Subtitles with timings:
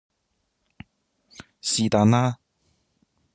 [1.61, 2.39] 是但啦